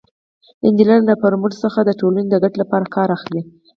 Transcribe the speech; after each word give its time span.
انجینر 0.65 1.01
له 1.09 1.13
فورمول 1.21 1.53
څخه 1.63 1.79
د 1.83 1.89
ټولنې 1.99 2.29
د 2.29 2.35
ګټې 2.43 2.57
لپاره 2.63 2.85
کار 2.95 3.09
اخلي. 3.17 3.41